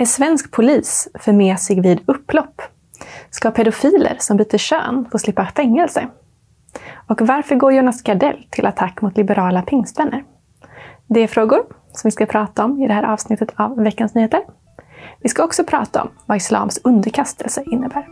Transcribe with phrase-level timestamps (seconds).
[0.00, 2.62] Är svensk polis för mesig vid upplopp?
[3.30, 6.08] Ska pedofiler som byter kön få slippa fängelse?
[7.06, 10.24] Och varför går Jonas Gardell till attack mot liberala pingstvänner?
[11.06, 11.60] Det är frågor
[11.92, 14.40] som vi ska prata om i det här avsnittet av Veckans Nyheter.
[15.20, 18.06] Vi ska också prata om vad islams underkastelse innebär.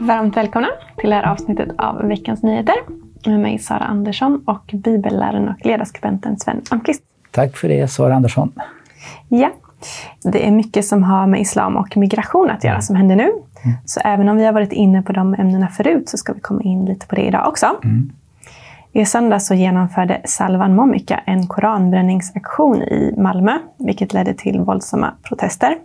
[0.00, 5.48] Varmt välkomna till det här avsnittet av Veckans Nyheter med mig Sara Andersson och bibelläraren
[5.48, 7.02] och ledarskribenten Sven Almqvist.
[7.30, 8.52] Tack för det, Sara Andersson.
[9.28, 9.50] Ja,
[10.22, 13.22] det är mycket som har med islam och migration att göra som händer nu.
[13.22, 13.76] Mm.
[13.84, 16.62] Så även om vi har varit inne på de ämnena förut så ska vi komma
[16.62, 17.66] in lite på det idag också.
[17.84, 18.12] Mm.
[18.92, 25.78] I söndag så genomförde Salvan Momika en koranbränningsaktion i Malmö, vilket ledde till våldsamma protester.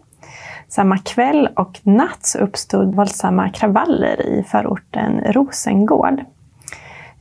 [0.68, 6.22] Samma kväll och natt så uppstod våldsamma kravaller i förorten Rosengård.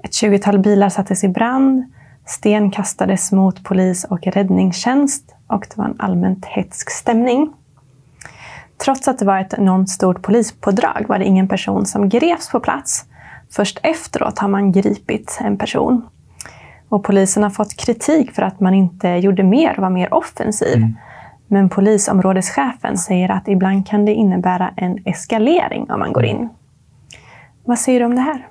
[0.06, 1.84] Ett tjugotal bilar sattes i brand,
[2.26, 7.52] sten kastades mot polis och räddningstjänst och det var en allmänt hetsk stämning.
[8.84, 12.60] Trots att det var ett enormt stort polispådrag var det ingen person som greps på
[12.60, 13.04] plats.
[13.50, 16.06] Först efteråt har man gripit en person.
[16.88, 20.76] Och polisen har fått kritik för att man inte gjorde mer och var mer offensiv.
[20.76, 20.96] Mm.
[21.48, 26.48] Men polisområdeschefen säger att ibland kan det innebära en eskalering om man går in.
[27.64, 28.46] Vad säger du om det här?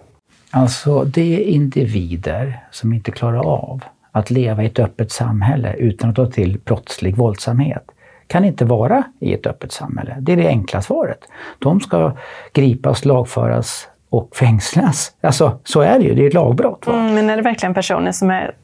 [0.56, 6.10] Alltså, det är individer som inte klarar av att leva i ett öppet samhälle utan
[6.10, 7.92] att ta till brottslig våldsamhet
[8.28, 10.16] kan inte vara i ett öppet samhälle.
[10.20, 11.20] Det är det enkla svaret.
[11.60, 12.18] De ska
[12.54, 15.12] gripas, lagföras och fängslas.
[15.22, 16.16] Alltså, så är det ju.
[16.16, 16.88] Det är ett lagbrott.
[16.88, 18.56] Mm, men är det verkligen personer som är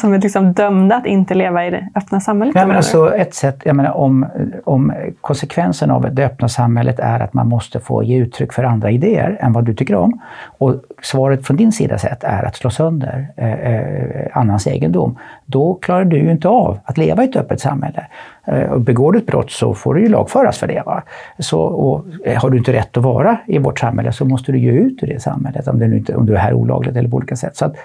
[0.00, 2.54] som är liksom dömda att inte leva i det öppna samhället?
[2.54, 4.26] Ja, men alltså, ett sätt, jag menar, om,
[4.64, 8.90] om konsekvensen av det öppna samhället är att man måste få ge uttryck för andra
[8.90, 12.70] idéer än vad du tycker om och svaret från din sida sett är att slå
[12.70, 17.36] sönder eh, eh, annans egendom, då klarar du ju inte av att leva i ett
[17.36, 18.06] öppet samhälle.
[18.44, 20.82] Eh, begår du ett brott så får du ju lagföras för det.
[20.86, 21.02] Va?
[21.38, 24.58] Så, och, eh, har du inte rätt att vara i vårt samhälle så måste du
[24.58, 27.16] ge ut ur det samhället om du, inte, om du är här olagligt eller på
[27.16, 27.56] olika sätt.
[27.56, 27.76] Så att,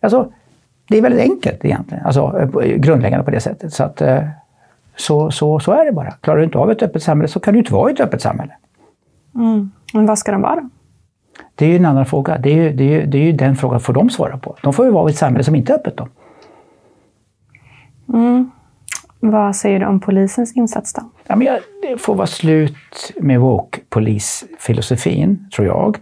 [0.00, 0.28] alltså,
[0.88, 3.72] det är väldigt enkelt egentligen, alltså grundläggande på det sättet.
[3.72, 4.22] Så, att, eh,
[4.96, 6.10] så, så, så är det bara.
[6.10, 8.22] Klarar du inte av ett öppet samhälle så kan du inte vara i ett öppet
[8.22, 8.52] samhälle.
[9.34, 9.70] Mm.
[9.94, 10.70] Men vad ska de vara?
[11.54, 12.38] Det är ju en annan fråga.
[12.38, 14.56] Det är ju, det är ju, det är ju den frågan får de svara på.
[14.62, 16.08] De får ju vara i ett samhälle som inte är öppet då.
[18.08, 18.50] Mm.
[19.20, 21.02] Vad säger du om polisens insats då?
[21.26, 25.98] Ja, men det får vara slut med woke-polisfilosofin, tror jag.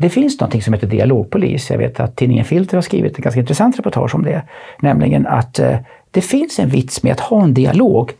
[0.00, 1.70] Det finns något som heter dialogpolis.
[1.70, 4.42] Jag vet att tidningen Filter har skrivit ett ganska intressant reportage om det.
[4.78, 5.76] Nämligen att eh,
[6.10, 8.12] det finns en vits med att ha en dialog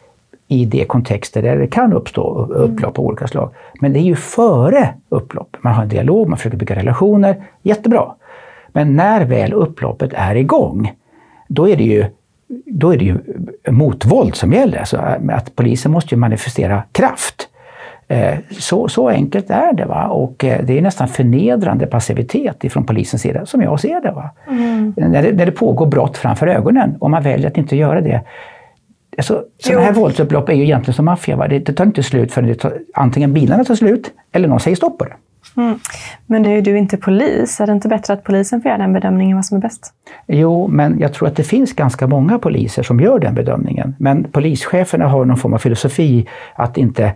[0.49, 3.51] i de kontexter där det kan uppstå upplopp av olika slag.
[3.81, 5.57] Men det är ju före upplopp.
[5.61, 7.43] Man har en dialog, man försöker bygga relationer.
[7.63, 8.15] Jättebra.
[8.69, 10.93] Men när väl upploppet är igång,
[11.49, 12.05] då är det ju
[12.67, 13.19] då är det ju
[13.71, 14.79] motvåld som gäller.
[14.79, 14.97] Alltså
[15.31, 17.50] att polisen måste ju manifestera kraft.
[18.11, 19.85] Eh, så, så enkelt är det.
[19.85, 20.07] Va?
[20.07, 24.11] Och eh, det är nästan förnedrande passivitet ifrån polisens sida, som jag ser det.
[24.11, 24.31] Va?
[24.49, 24.95] Mm.
[24.97, 28.21] När, det när det pågår brott framför ögonen och man väljer att inte göra det.
[29.17, 31.49] Alltså, sådana här våldsupplopp är ju egentligen som maffia.
[31.49, 34.77] Det, det tar inte slut förrän det tar, antingen bilarna tar slut eller någon säger
[34.77, 35.15] stopp på det.
[35.57, 35.79] Mm.
[36.27, 37.61] Men du, du är inte polis.
[37.61, 39.93] Är det inte bättre att polisen får göra den bedömningen vad som är bäst?
[40.27, 43.95] Jo, men jag tror att det finns ganska många poliser som gör den bedömningen.
[43.99, 47.13] Men polischeferna har någon form av filosofi att inte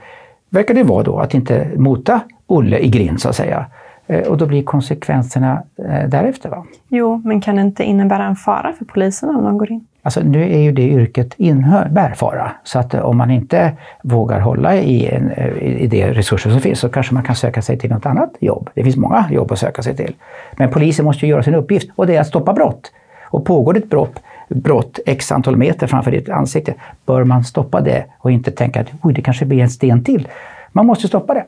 [0.54, 3.66] verkar det vara då, att inte mota Olle i grind så att säga.
[4.06, 6.50] Eh, och då blir konsekvenserna eh, därefter.
[6.50, 6.64] Va?
[6.88, 9.86] Jo, men kan det inte innebära en fara för polisen om de går in?
[10.02, 12.52] Alltså nu är ju det yrket innebär fara.
[12.64, 13.72] Så att eh, om man inte
[14.02, 17.78] vågar hålla i, en, i de resurser som finns så kanske man kan söka sig
[17.78, 18.70] till något annat jobb.
[18.74, 20.14] Det finns många jobb att söka sig till.
[20.52, 22.92] Men polisen måste ju göra sin uppgift och det är att stoppa brott.
[23.24, 26.74] Och pågår det ett brott, brott x antal meter framför ditt ansikte,
[27.06, 30.28] bör man stoppa det och inte tänka att Oj, det kanske blir en sten till.
[30.72, 31.44] Man måste stoppa det.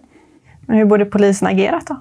[0.60, 1.96] Men hur borde polisen agerat då?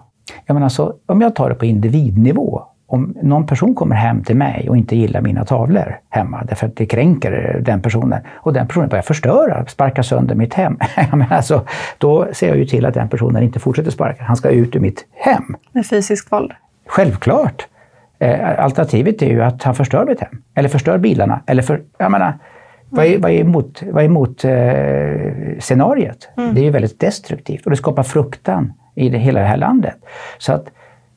[0.45, 2.63] Ja, men alltså, om jag tar det på individnivå.
[2.87, 6.75] Om någon person kommer hem till mig och inte gillar mina tavlor hemma därför att
[6.75, 10.77] det kränker den personen och den personen börjar förstöra, sparka sönder mitt hem.
[11.11, 11.65] men alltså,
[11.97, 14.23] då ser jag ju till att den personen inte fortsätter sparka.
[14.23, 15.55] Han ska ut ur mitt hem.
[15.71, 16.51] Med fysiskt våld?
[16.87, 17.67] Självklart.
[18.19, 20.41] Eh, alternativet är ju att han förstör mitt hem.
[20.55, 21.41] Eller förstör bilarna.
[21.45, 22.33] Eller för, jag menar,
[22.89, 26.29] vad är, vad är emot, vad är emot eh, scenariet?
[26.37, 26.53] Mm.
[26.53, 29.95] Det är ju väldigt destruktivt och det skapar fruktan i det, hela det här landet.
[30.37, 30.65] Så att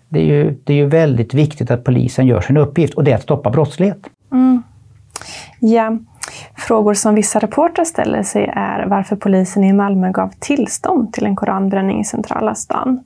[0.09, 3.11] det är, ju, det är ju väldigt viktigt att polisen gör sin uppgift och det
[3.11, 3.99] är att stoppa brottslighet.
[4.33, 4.63] Mm.
[5.61, 5.99] Ja,
[6.57, 11.37] frågor som vissa reportrar ställer sig är varför polisen i Malmö gav tillstånd till en
[11.37, 13.05] koranbränning i centrala stan.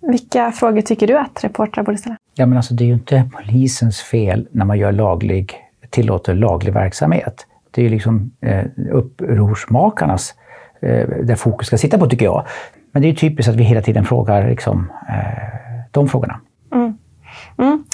[0.00, 2.16] Vilka frågor tycker du att reportrar borde ställa?
[2.38, 5.54] Ja, men alltså, det är ju inte polisens fel när man gör laglig,
[5.90, 7.46] tillåter laglig verksamhet.
[7.70, 10.34] Det är ju liksom eh, upprorsmakarnas,
[10.80, 12.46] eh, där fokus ska sitta på tycker jag.
[12.92, 16.40] Men det är typiskt att vi hela tiden frågar liksom, eh, de frågorna.
[16.74, 16.98] Mm.
[17.58, 17.84] Mm.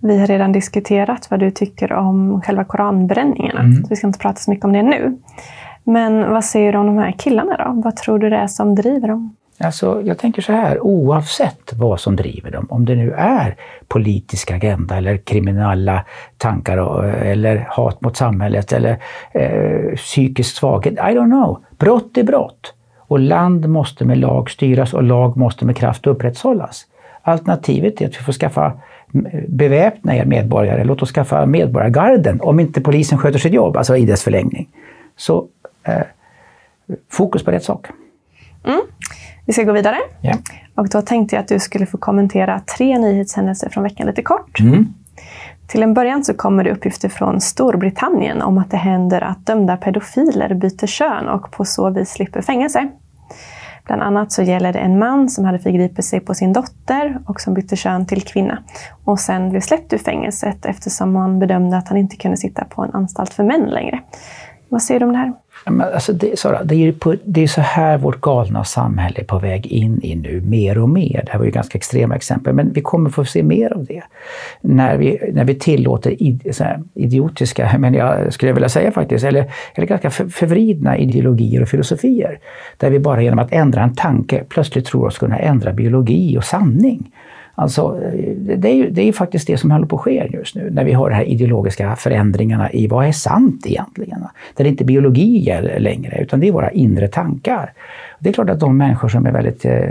[0.00, 3.60] Vi har redan diskuterat vad du tycker om själva koranbränningarna.
[3.60, 3.72] Mm.
[3.72, 5.18] Så vi ska inte prata så mycket om det nu.
[5.84, 7.80] Men vad säger du om de här killarna då?
[7.84, 9.36] Vad tror du det är som driver dem?
[9.58, 13.56] Alltså, jag tänker så här, oavsett vad som driver dem, om det nu är
[13.88, 16.04] politisk agenda eller kriminella
[16.36, 18.98] tankar eller hat mot samhället eller
[19.32, 21.64] eh, psykisk svaghet, I don't know.
[21.78, 22.74] Brott är brott.
[22.98, 26.86] Och land måste med lag styras och lag måste med kraft upprätthållas.
[27.22, 28.72] Alternativet är att vi får skaffa
[29.48, 34.06] beväpna er medborgare, låt oss skaffa medborgargarden om inte polisen sköter sitt jobb, alltså i
[34.06, 34.68] dess förlängning.
[35.16, 35.46] Så
[35.82, 36.02] eh,
[37.10, 37.86] fokus på rätt sak.
[38.64, 38.80] Mm.
[39.46, 39.98] Vi ska gå vidare.
[40.20, 40.34] Ja.
[40.74, 44.60] Och då tänkte jag att du skulle få kommentera tre nyhetshändelser från veckan lite kort.
[44.60, 44.94] Mm.
[45.66, 49.76] Till en början så kommer det uppgifter från Storbritannien om att det händer att dömda
[49.76, 52.88] pedofiler byter kön och på så vis slipper fängelse.
[53.84, 57.40] Bland annat så gäller det en man som hade förgripit sig på sin dotter och
[57.40, 58.58] som bytte kön till kvinna
[59.04, 62.82] och sen blev släppt ur fängelset eftersom man bedömde att han inte kunde sitta på
[62.82, 64.00] en anstalt för män längre.
[64.68, 65.32] Vad säger du om det här?
[65.70, 69.24] Men alltså det, Sara, det, är på, det är så här vårt galna samhälle är
[69.24, 71.22] på väg in i nu, mer och mer.
[71.26, 74.02] Det här var ju ganska extrema exempel, men vi kommer få se mer av det.
[74.60, 76.52] När vi, när vi tillåter id,
[76.94, 82.38] idiotiska, men jag skulle vilja säga faktiskt, eller, eller ganska förvridna ideologier och filosofier.
[82.76, 86.44] Där vi bara genom att ändra en tanke plötsligt tror oss kunna ändra biologi och
[86.44, 87.12] sanning.
[87.58, 88.00] Alltså,
[88.40, 90.84] det är ju det är faktiskt det som håller på att ske just nu, när
[90.84, 94.20] vi har de här ideologiska förändringarna i vad är sant egentligen?
[94.54, 97.72] Där det inte är biologi gäller längre, utan det är våra inre tankar.
[98.18, 99.84] Det är klart att de människor som är väldigt eh,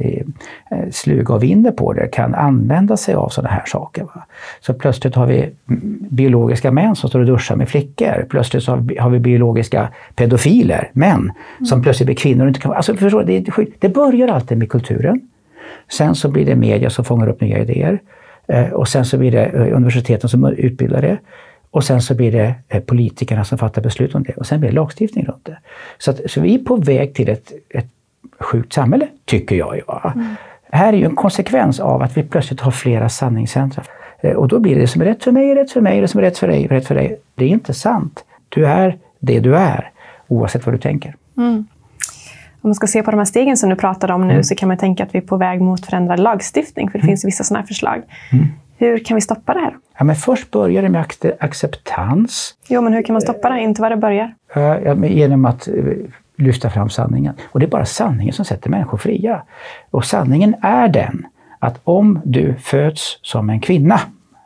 [0.00, 0.22] eh
[0.90, 4.02] sluga och vinner på det kan använda sig av sådana här saker.
[4.02, 4.26] Va?
[4.60, 5.50] Så plötsligt har vi
[6.08, 8.26] biologiska män som står och duschar med flickor.
[8.30, 11.66] Plötsligt har vi, biologiska pedofiler, män, mm.
[11.66, 12.44] som plötsligt blir kvinnor.
[12.44, 13.44] Och inte kan, alltså, förstår, det,
[13.78, 15.20] det börjar alltid med kulturen.
[15.96, 18.00] Sen så blir det media som fångar upp nya idéer.
[18.46, 21.18] Eh, och sen så blir det eh, universiteten som utbildar det.
[21.70, 24.32] Och sen så blir det eh, politikerna som fattar beslut om det.
[24.32, 25.58] Och sen blir det lagstiftning runt det.
[25.98, 27.86] Så, att, så vi är på väg till ett, ett
[28.40, 29.80] sjukt samhälle, tycker jag.
[29.86, 30.12] Ja.
[30.14, 30.34] Mm.
[30.70, 33.82] Här är ju en konsekvens av att vi plötsligt har flera sanningscentra.
[34.36, 36.08] Och då blir det, det som är rätt för mig är rätt för mig, det
[36.08, 37.20] som är rätt för dig är rätt för dig.
[37.34, 38.24] Det är inte sant.
[38.48, 39.90] Du är det du är,
[40.28, 41.14] oavsett vad du tänker.
[41.36, 41.66] Mm.
[42.64, 44.44] Om man ska se på de här stegen som du pratade om nu mm.
[44.44, 47.12] så kan man tänka att vi är på väg mot förändrad lagstiftning, för det mm.
[47.12, 48.02] finns vissa sådana här förslag.
[48.32, 48.46] Mm.
[48.76, 49.76] Hur kan vi stoppa det här?
[49.98, 51.06] Ja, men först börjar det med
[51.40, 52.54] acceptans.
[52.68, 53.60] Jo, men hur kan man stoppa det?
[53.60, 54.34] Inte var det börjar.
[54.54, 55.74] Ja, genom att eh,
[56.36, 57.34] lyfta fram sanningen.
[57.50, 59.42] Och det är bara sanningen som sätter människor fria.
[59.90, 61.26] Och sanningen är den
[61.58, 64.00] att om du föds som en kvinna,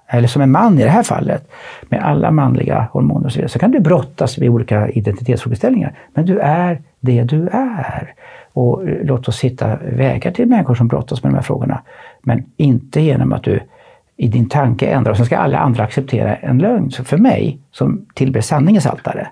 [0.08, 1.50] eller som en man i det här fallet,
[1.88, 5.94] med alla manliga hormoner och så vidare, så kan du brottas med olika identitetsfrågeställningar.
[6.14, 8.14] Men du är det du är.
[8.52, 11.82] Och låt oss hitta vägar till människor som brottas med de här frågorna.
[12.22, 13.60] Men inte genom att du
[14.16, 16.90] i din tanke ändrar och sen ska alla andra acceptera en lögn.
[16.90, 19.28] Så för mig, som tillber sanningens altare,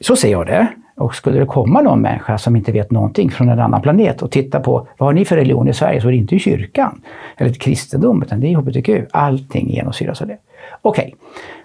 [0.00, 0.66] Så ser jag det.
[0.96, 4.30] Och skulle det komma någon människa som inte vet någonting från en annan planet och
[4.30, 7.00] titta på vad har ni för religion i Sverige så är det inte kyrkan
[7.36, 9.08] eller kristendom utan det är hbtq.
[9.10, 10.36] Allting genomsyras av det.
[10.82, 11.14] Okej, okay.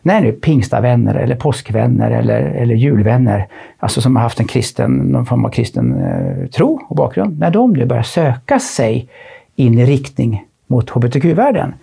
[0.02, 3.48] när nu pingstavänner eller påskvänner eller, eller julvänner,
[3.80, 7.52] alltså som har haft en kristen, någon form av kristen eh, tro och bakgrund, när
[7.52, 9.10] de nu börjar söka sig
[9.56, 11.74] in i riktning mot hbtq-världen.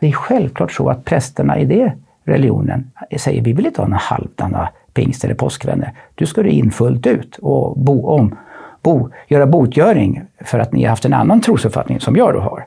[0.00, 1.92] Det är självklart så att prästerna i det
[2.24, 5.92] religionen säger vi vill inte ha några halvdana pingst eller påskvänner.
[6.14, 8.36] Du ska in fullt ut och bo om,
[8.82, 12.66] bo, göra botgöring för att ni har haft en annan trosuppfattning som jag då har.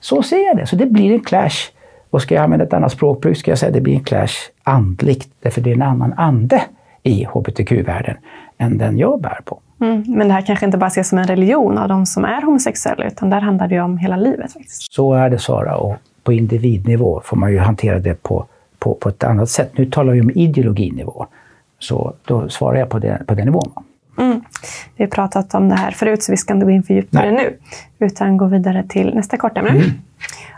[0.00, 0.66] Så ser jag det.
[0.66, 1.70] Så det blir en clash.
[2.10, 4.50] Och ska jag använda ett annat språkbruk ska jag säga att det blir en clash
[4.62, 5.28] andligt.
[5.42, 6.62] Därför det är en annan ande
[7.02, 8.16] i hbtq-världen
[8.58, 9.60] än den jag bär på.
[9.80, 12.42] Mm, men det här kanske inte bara ses som en religion av de som är
[12.42, 14.52] homosexuella, utan där handlar det ju om hela livet.
[14.52, 14.92] Faktiskt.
[14.92, 18.46] Så är det Sara, och på individnivå får man ju hantera det på,
[18.78, 19.78] på, på ett annat sätt.
[19.78, 21.26] Nu talar vi om ideologinivå,
[21.78, 23.72] så då svarar jag på, det, på den nivån.
[24.18, 24.40] Mm.
[24.96, 27.30] Vi har pratat om det här förut, så vi ska inte gå in för djupare
[27.30, 27.56] nu,
[27.98, 29.70] utan gå vidare till nästa kortämne.
[29.70, 29.90] Mm.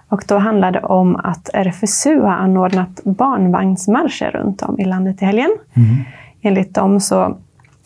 [0.08, 5.24] Och då handlar det om att RFSU har anordnat barnvagnsmarscher runt om i landet i
[5.24, 5.50] helgen.
[5.74, 5.96] Mm.
[6.42, 7.36] Enligt dem så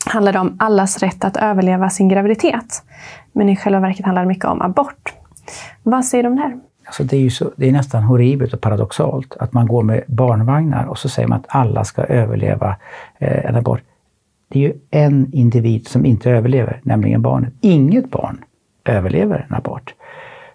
[0.05, 2.83] handlar det om allas rätt att överleva sin graviditet.
[3.31, 5.13] Men i själva verket handlar det mycket om abort.
[5.83, 6.59] Vad säger du om det här?
[6.85, 10.03] Alltså det, är ju så, det är nästan horribelt och paradoxalt att man går med
[10.07, 12.75] barnvagnar och så säger man att alla ska överleva
[13.17, 13.81] eh, en abort.
[14.47, 17.53] Det är ju en individ som inte överlever, nämligen barnet.
[17.61, 18.43] Inget barn
[18.85, 19.93] överlever en abort.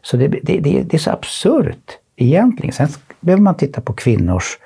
[0.03, 2.73] Så det, det, det, det är så absurt egentligen.
[2.73, 2.89] Sen
[3.21, 4.59] behöver man titta på kvinnors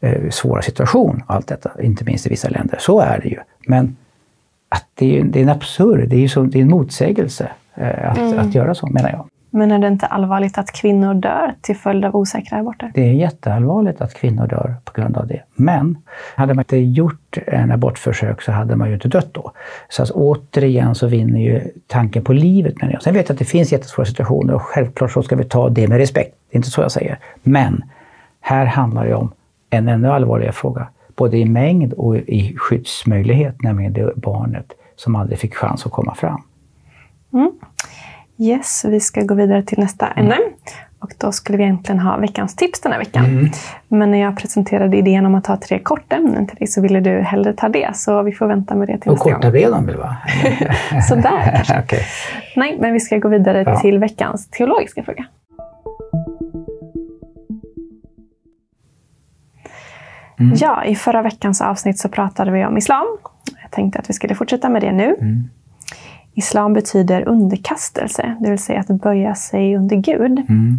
[0.00, 2.78] eh, svåra situation och allt detta, inte minst i vissa länder.
[2.80, 3.38] Så är det ju.
[3.66, 3.96] Men
[4.70, 8.10] att det, är, det är en absurd, det är, så, det är en motsägelse eh,
[8.10, 8.38] att, mm.
[8.38, 9.26] att göra så, menar jag.
[9.52, 12.90] Men är det inte allvarligt att kvinnor dör till följd av osäkra aborter?
[12.94, 15.42] Det är jätteallvarligt att kvinnor dör på grund av det.
[15.54, 15.98] Men
[16.34, 19.52] hade man inte gjort en abortförsök så hade man ju inte dött då.
[19.88, 23.02] Så att återigen så vinner ju tanken på livet menar jag.
[23.02, 25.88] Sen vet jag att det finns jättesvåra situationer och självklart så ska vi ta det
[25.88, 26.36] med respekt.
[26.50, 27.18] Det är inte så jag säger.
[27.42, 27.84] Men
[28.40, 29.32] här handlar det om
[29.70, 30.88] en ännu allvarligare fråga
[31.20, 36.14] både i mängd och i skyddsmöjlighet, nämligen det barnet som aldrig fick chans att komma
[36.14, 36.42] fram.
[37.32, 37.50] Mm.
[38.38, 40.24] Yes, vi ska gå vidare till nästa mm.
[40.24, 40.38] ämne.
[40.98, 43.24] Och då skulle vi egentligen ha veckans tips den här veckan.
[43.24, 43.50] Mm.
[43.88, 47.00] Men när jag presenterade idén om att ha tre korta ämnen till dig så ville
[47.00, 47.96] du hellre ta det.
[47.96, 49.36] Så vi får vänta med det till och nästa gång.
[49.36, 50.16] Och korta redan väl va?
[51.08, 51.80] Sådär kanske.
[51.84, 52.00] okay.
[52.56, 53.80] Nej, men vi ska gå vidare ja.
[53.80, 55.24] till veckans teologiska fråga.
[60.40, 60.54] Mm.
[60.60, 63.06] Ja, i förra veckans avsnitt så pratade vi om islam.
[63.62, 65.14] Jag tänkte att vi skulle fortsätta med det nu.
[65.20, 65.48] Mm.
[66.34, 70.38] Islam betyder underkastelse, det vill säga att böja sig under Gud.
[70.48, 70.78] Mm.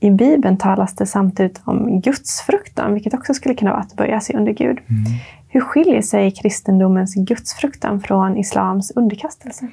[0.00, 4.36] I Bibeln talas det samtidigt om gudsfruktan, vilket också skulle kunna vara att böja sig
[4.36, 4.78] under Gud.
[4.88, 5.04] Mm.
[5.48, 9.68] Hur skiljer sig kristendomens gudsfruktan från islams underkastelse?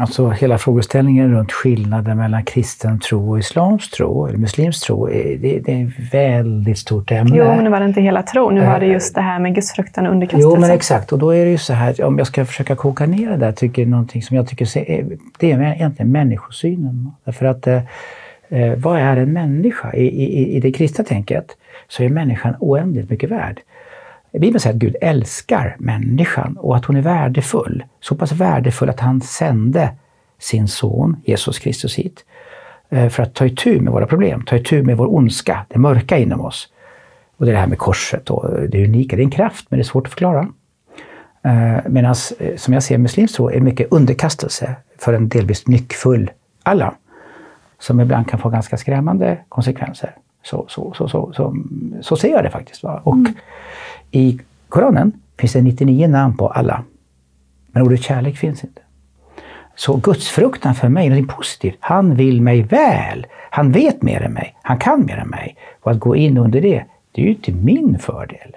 [0.00, 5.36] Alltså hela frågeställningen runt skillnaden mellan kristen tro och islams tro, eller muslims tro, det,
[5.64, 7.36] det är ett väldigt stort ämne.
[7.36, 9.54] Jo, men nu var det inte hela tro, nu var det just det här med
[9.54, 10.54] gudsfruktan och underkastelse.
[10.54, 11.12] Jo, men exakt.
[11.12, 13.52] Och då är det ju så här, om jag ska försöka koka ner det där,
[13.52, 15.06] tycker någonting som jag tycker är,
[15.38, 17.12] det är egentligen människosynen.
[17.24, 17.82] Därför att eh,
[18.48, 19.92] eh, vad är en människa?
[19.92, 21.46] I, i, I det kristna tänket
[21.88, 23.60] så är människan oändligt mycket värd.
[24.32, 27.84] Bibeln säger att Gud älskar människan och att hon är värdefull.
[28.00, 29.90] Så pass värdefull att han sände
[30.38, 32.24] sin son Jesus Kristus hit
[32.88, 36.18] eh, för att ta itu med våra problem, ta itu med vår ondska, det mörka
[36.18, 36.68] inom oss.
[37.36, 39.78] Och det är det här med korset och det unika, det är en kraft men
[39.78, 40.48] det är svårt att förklara.
[41.42, 46.30] Eh, Medan eh, som jag ser muslimsk tro är mycket underkastelse för en delvis nyckfull
[46.62, 46.94] alla
[47.78, 50.14] som ibland kan få ganska skrämmande konsekvenser.
[50.42, 51.56] Så, så, så, så, så,
[52.00, 52.82] så ser jag det faktiskt.
[52.82, 53.00] Va?
[53.04, 53.34] Och mm.
[54.10, 54.38] I
[54.68, 56.84] Koranen finns det 99 namn på alla.
[57.66, 58.80] Men ordet kärlek finns inte.
[59.74, 61.76] Så gudsfruktan för mig är något positivt.
[61.80, 63.26] Han vill mig väl.
[63.50, 64.54] Han vet mer än mig.
[64.62, 65.56] Han kan mer än mig.
[65.80, 68.56] Och att gå in under det, det är ju till min fördel.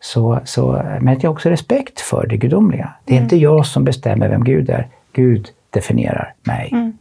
[0.00, 2.92] Så, så, men att jag har också respekt för det gudomliga.
[3.04, 3.24] Det är mm.
[3.24, 4.88] inte jag som bestämmer vem Gud är.
[5.12, 6.68] Gud definierar mig.
[6.72, 6.98] Mm.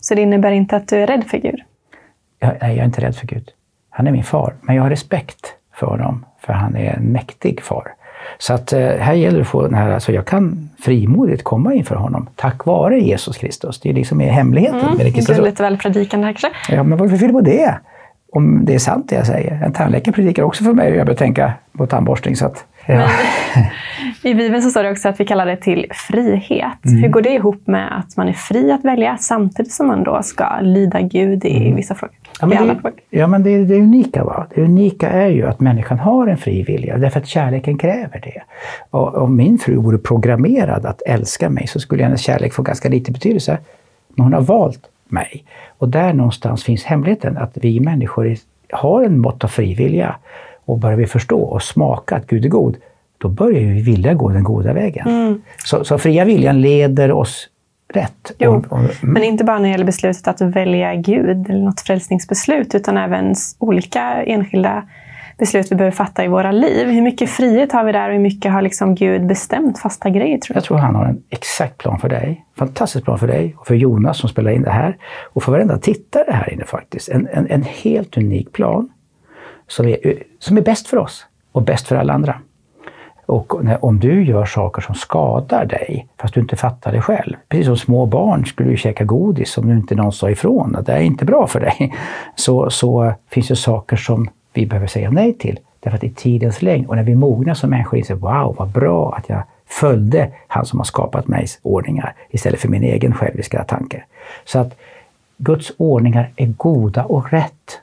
[0.00, 1.60] Så det innebär inte att du är rädd för Gud?
[2.38, 3.50] Jag, nej, jag är inte rädd för Gud.
[3.90, 5.53] Han är min far, men jag har respekt
[5.84, 7.94] för honom för han är en mäktig far.
[8.38, 11.74] Så att eh, här gäller det att få den här, alltså jag kan frimodigt komma
[11.74, 13.80] inför honom tack vare Jesus Kristus.
[13.80, 15.26] Det är liksom hemligheten mm, med det.
[15.26, 16.74] Du är lite väl predikande här kanske?
[16.74, 17.78] Ja, men varför fyller på det?
[18.32, 19.62] Om det är sant det jag säger.
[19.64, 22.36] En tandläkare predikar också för mig och jag börjar tänka på tandborstning.
[22.36, 23.08] Så att Ja.
[24.22, 26.84] I Bibeln så står det också att vi kallar det till frihet.
[26.84, 27.02] Mm.
[27.02, 30.22] Hur går det ihop med att man är fri att välja samtidigt som man då
[30.22, 31.76] ska lyda Gud i mm.
[31.76, 32.16] vissa frågor?
[32.40, 34.46] Ja, men, det, ja, men det, det unika va?
[34.54, 38.42] Det unika är ju att människan har en fri vilja, därför att kärleken kräver det.
[38.90, 42.88] Och om min fru vore programmerad att älska mig så skulle hennes kärlek få ganska
[42.88, 43.58] lite betydelse.
[44.14, 45.44] Men hon har valt mig.
[45.78, 48.36] Och där någonstans finns hemligheten, att vi människor
[48.72, 50.16] har en mått av frivilja.
[50.64, 52.76] Och börjar vi förstå och smaka att Gud är god,
[53.18, 55.08] då börjar vi vilja gå den goda vägen.
[55.08, 55.42] Mm.
[55.64, 57.48] Så, så fria viljan leder oss
[57.94, 58.32] rätt.
[58.38, 58.90] Jo, och, och, mm.
[59.02, 63.34] men inte bara när det gäller beslutet att välja Gud eller något frälsningsbeslut, utan även
[63.58, 64.82] olika enskilda
[65.38, 66.88] beslut vi behöver fatta i våra liv.
[66.88, 70.38] Hur mycket frihet har vi där och hur mycket har liksom Gud bestämt fasta grejer?
[70.38, 70.56] Tror jag.
[70.56, 72.44] jag tror han har en exakt plan för dig.
[72.58, 74.96] Fantastisk plan för dig och för Jonas som spelar in det här.
[75.32, 77.08] Och för varenda tittare här inne faktiskt.
[77.08, 78.88] En, en, en helt unik plan
[79.68, 82.40] som är, som är bäst för oss och bäst för alla andra.
[83.26, 87.36] Och när, om du gör saker som skadar dig, fast du inte fattar det själv.
[87.48, 90.86] Precis som små barn skulle ju käka godis om du inte någon sa ifrån att
[90.86, 91.94] det är inte bra för dig.
[92.34, 95.58] Så, så finns det saker som vi behöver säga nej till.
[95.80, 99.14] Därför att i tidens längd och när vi mognar som människor inser wow, vad bra
[99.14, 104.04] att jag följde han som har skapat mig ordningar istället för min egen själviska tanke.
[104.44, 104.76] Så att
[105.36, 107.80] Guds ordningar är goda och rätt.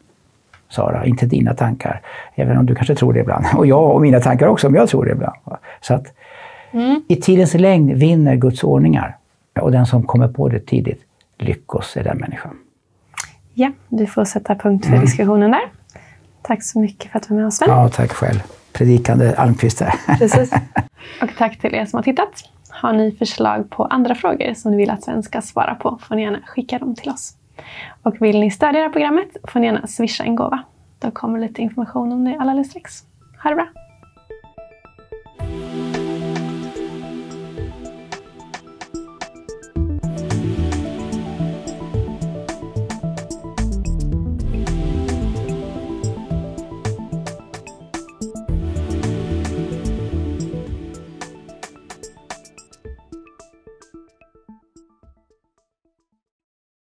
[0.71, 2.01] Sara, inte dina tankar.
[2.35, 3.45] Även om du kanske tror det ibland.
[3.55, 5.35] Och jag och mina tankar också, om jag tror det ibland.
[5.81, 6.05] Så att
[6.71, 7.03] mm.
[7.07, 9.17] i tidens längd vinner Guds ordningar.
[9.61, 11.01] Och den som kommer på det tidigt,
[11.37, 12.51] lyckos är den människan.
[13.53, 15.05] Ja, vi får sätta punkt för mm.
[15.05, 15.61] diskussionen där.
[16.41, 17.69] Tack så mycket för att du var med oss Sven.
[17.69, 18.43] Ja, tack själv.
[18.73, 20.17] Predikande Almqvist här.
[20.17, 20.51] Precis.
[21.21, 22.49] Och tack till er som har tittat.
[22.69, 26.15] Har ni förslag på andra frågor som ni vill att Sven ska svara på får
[26.15, 27.33] ni gärna skicka dem till oss.
[28.03, 30.63] Och vill ni stödja det här programmet får ni gärna swisha en gåva.
[30.99, 33.03] Då kommer lite information om det alldeles strax.
[33.43, 33.80] Ha det bra!